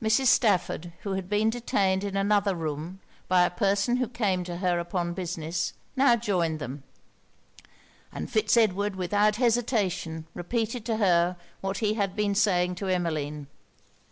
Mrs. 0.00 0.26
Stafford, 0.26 0.92
who 1.00 1.14
had 1.14 1.28
been 1.28 1.50
detained 1.50 2.04
in 2.04 2.16
another 2.16 2.54
room 2.54 3.00
by 3.26 3.42
a 3.44 3.50
person 3.50 3.96
who 3.96 4.06
came 4.06 4.44
to 4.44 4.58
her 4.58 4.78
upon 4.78 5.14
business, 5.14 5.72
now 5.96 6.14
joined 6.14 6.60
them; 6.60 6.84
and 8.12 8.30
Fitz 8.30 8.56
Edward 8.56 8.94
without 8.94 9.34
hesitation 9.34 10.26
repeated 10.32 10.84
to 10.86 10.98
her 10.98 11.36
what 11.60 11.78
he 11.78 11.94
had 11.94 12.14
been 12.14 12.36
saying 12.36 12.76
to 12.76 12.86
Emmeline. 12.86 13.48